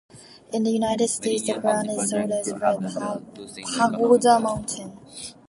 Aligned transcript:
In 0.51 0.63
the 0.63 0.71
United 0.71 1.07
States, 1.09 1.45
the 1.45 1.59
brand 1.59 1.87
is 1.91 2.09
sold 2.09 2.31
as 2.31 2.51
'Red 2.51 3.67
Pagoda 3.77 4.39
Mountain'. 4.39 4.97